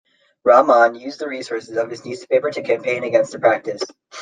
Rahman 0.43 0.95
used 0.99 1.19
the 1.19 1.27
resources 1.27 1.77
of 1.77 1.91
his 1.91 2.03
newspaper 2.03 2.49
to 2.49 2.63
campaign 2.63 3.03
against 3.03 3.33
the 3.33 3.37
practice. 3.39 3.83